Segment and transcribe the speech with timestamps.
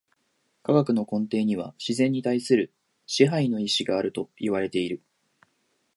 [0.63, 2.73] 科学の根底には自然に対する
[3.05, 5.03] 支配の意志があるといわれている。